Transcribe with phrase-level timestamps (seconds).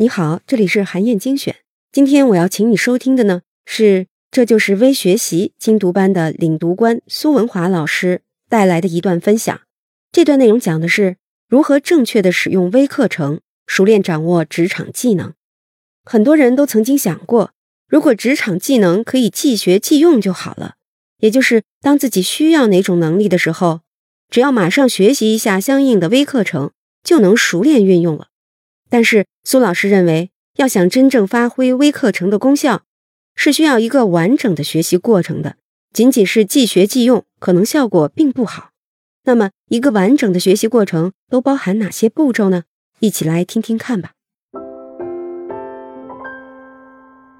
[0.00, 1.56] 你好，这里是韩燕精选。
[1.92, 9.60] 今天我要请你收听的呢是《这就是微学习》精读班的领读官苏文华老师带来的一段分享。
[10.10, 11.18] 这段内容讲的是
[11.50, 15.34] 如何正确的使用微课程，熟练掌握职场技能。
[16.06, 17.52] 很多人都曾经想过，
[17.86, 20.76] 如果职场技能可以即学即用就好了，
[21.18, 23.82] 也就是当自己需要哪种能力的时候，
[24.30, 26.70] 只要马上学习一下相应的微课程，
[27.04, 28.28] 就能熟练运用了。
[28.90, 32.82] 但是苏老师认为，要想真正发挥微课程的功效，
[33.36, 35.56] 是需要一个完整的学习过程的。
[35.92, 38.70] 仅仅是即学即用，可能效果并不好。
[39.24, 42.64] 那么，一个完整的学习过程都包含哪些步骤呢？
[42.98, 44.12] 一起来听听看吧。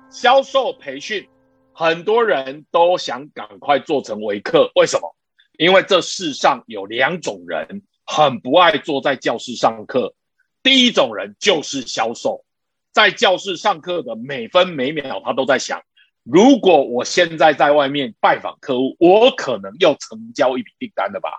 [0.09, 1.27] 销售培训，
[1.73, 5.17] 很多人都想赶快做成微课，为什么？
[5.59, 10.15] 因为这世上有两种人，很不爱坐在教室上课。
[10.63, 12.45] 第一种人就是销售，
[12.93, 15.83] 在教室上课的每分每秒，他都在想：
[16.23, 21.31] 如果我现在在外面拜访客户，我可能又成交一笔订单了吧？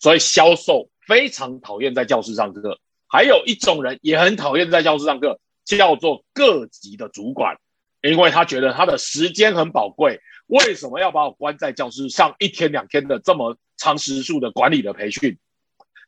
[0.00, 2.78] 所以销售非常讨厌在教室上课。
[3.08, 7.56] 还有一种人也很讨厌在教室上课，叫做各级的主管，
[8.02, 15.38] 因为他觉得他的时间很宝贵，为什么要把我关在教室上一天两天的这么长时数的管理的培训？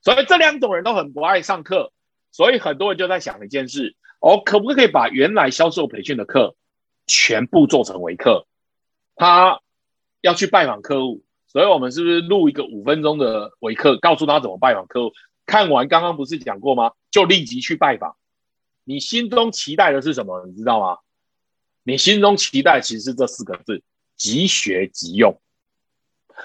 [0.02, 1.92] 所以这两种人都很不爱上课。
[2.30, 6.54] 所以很多人就在想一件事：哦，可不可以把原来销售培训的课
[7.06, 8.46] 全部做成为课？
[9.16, 9.60] 他
[10.20, 15.12] 要去拜访客户，所以我们是不是录一个五分钟的微课，告诉他怎么拜访客户？
[15.46, 16.92] 看完刚刚不是讲过吗？
[17.10, 18.16] 就立即去拜访。
[18.84, 20.44] 你心中期待的是什么？
[20.46, 20.98] 你知道吗？
[21.82, 23.82] 你心中期待其实是这四个字：
[24.14, 25.40] 即学即用。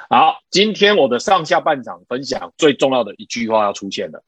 [0.09, 4.23] 好，今天我的上下半场分享最重要的一句话要出现了。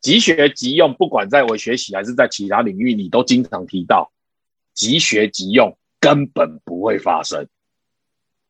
[0.00, 4.12] 即学即用，不管在我学习还是在其他领域，你都经常提到
[4.72, 7.48] 即学即用，根本不会发生。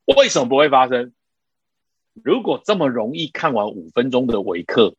[0.05, 1.15] 为什么不会发生？
[2.23, 4.95] 如果这么容易看完五分钟的微课，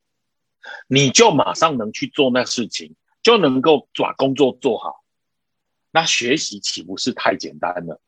[0.87, 5.03] 你就马上能去做那事情，就能够把工作做好，
[5.91, 8.01] 那学习岂不是太简单了？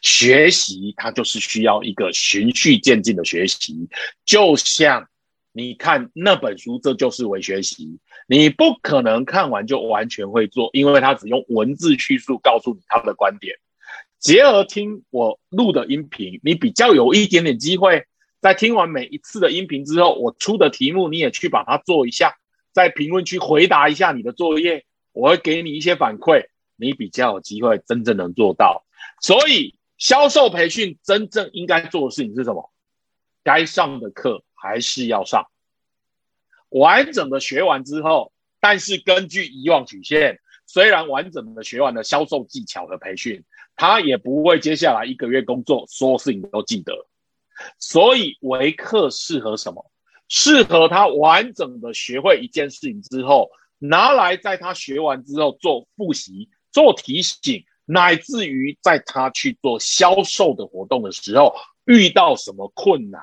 [0.00, 3.88] 学习它就是需要一个循序渐进的学习，
[4.24, 5.08] 就像。
[5.52, 7.98] 你看那本书，这就是为学习。
[8.26, 13.56] 你不可能看完就完全会做，因为他只用文字叙述告诉你他的观点。
[14.18, 18.06] 结合听我录的音频，你比较有一点点机会，
[18.40, 22.36] 在听完每一次的音频之后，我出的题目你也去把它做一下，
[22.72, 26.46] 在评论区回答一下你的作业，我会给你一些反馈，
[26.76, 28.84] 你比较有机会真正能做到。
[29.20, 32.72] 所以销售培训真正应该做的事情是什么？
[33.44, 34.44] 该上的课。
[34.62, 35.48] 还是要上
[36.68, 47.06] 完整的学完之后，但是根据以往曲线，虽然完整的学完了销售技巧和培训，他也不会接下来一个月工作所有事情都记得。
[47.78, 49.90] 所以维克适合什么？
[50.28, 63.22] 适合他完整的学会一件事情之后，拿来在他学完之后做复习、做提醒，乃至于在他去做销售的活动的时候，遇到什么困难。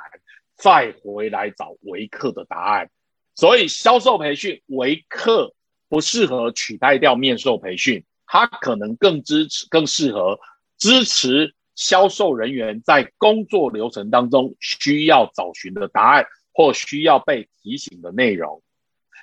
[0.59, 2.89] 再回来找维克的答案，
[3.33, 5.53] 所以销售培训维克
[5.87, 10.37] 不适合取代掉面授培训，它可能更支持、更适合
[10.77, 18.61] 支持销售人员在工作流程当中需要找寻的答案或需要被提醒的内容。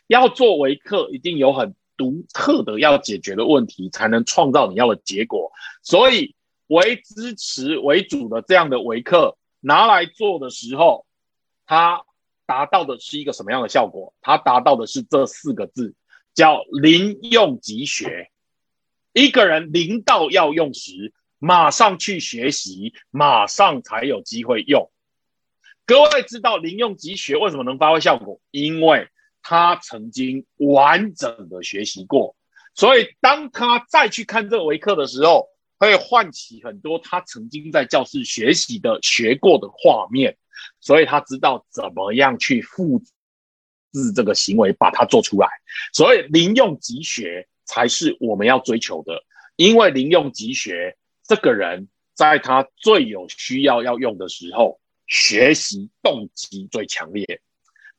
[0.07, 5.53] 要做维克，一定有很独特的要解决的问题，才能创造你要的结果。
[5.83, 6.35] 所以，
[6.69, 11.05] 为支持为主的这样的维克拿来做的时候。
[11.66, 12.04] 它
[12.47, 14.15] 达到的是一个什么样的效果？
[14.22, 15.94] 它达到的是这四个字，
[16.32, 18.31] 叫零用即学。
[19.12, 24.91] 一个人零到要用时，马上去学习，马上才有机会用。
[25.84, 28.41] 各位知道零用即学为什么能发挥效果？
[28.50, 29.09] 因为
[29.43, 32.37] 他曾经完整的学习过，
[32.75, 35.49] 所以当他再去看这微课的时候，
[35.79, 40.37] 会唤起很多他曾经在教室学习的学过的画面。
[40.81, 42.99] 所以他知道怎么样去复
[43.93, 45.49] 制这个行为，把它做出来。
[45.93, 49.23] 所以零用即学才是我们要追求的，
[49.56, 57.41] 因为零用即学，这个人在他最有需要要用的时候，学习动机最强烈。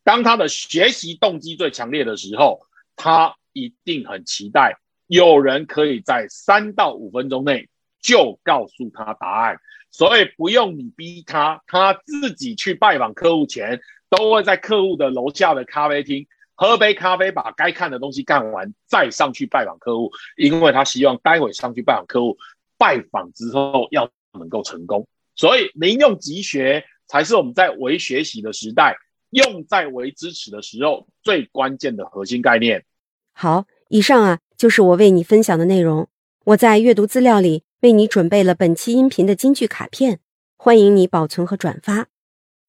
[0.03, 2.61] 当他的学习动机最强烈的时候，
[2.95, 4.77] 他一定很期待
[5.07, 7.69] 有人可以在三到五分钟内
[8.01, 9.59] 就告诉他答案。
[9.97, 22.37] 所以不用你逼他，他自己去拜访客户前，都会在客户的楼下的咖啡厅喝杯咖啡，把该看的东西干完，再上去拜访客户，因为他希望待会上去拜访客户，
[22.77, 24.07] 拜访之后要
[24.37, 25.07] 能够成功。
[25.35, 28.95] 所以，民用即学才是我们在为学习的时代，
[29.31, 32.85] 用在为支持的时候最关键的核心概念。
[33.33, 36.07] 好，以上啊就是我为你分享的内容。
[36.43, 40.19] 我在阅读资料里为你准备了本期音频的金句卡片，
[40.55, 42.07] 欢迎你保存和转发，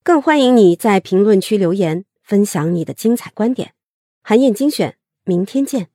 [0.03, 3.73] 更欢迎你在评论区留言分享你的精彩观点。
[4.23, 5.89] 韩燕精选，明天见。